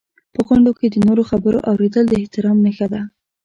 [0.33, 3.01] په غونډو کې د نورو خبرو اورېدل د احترام نښه ده.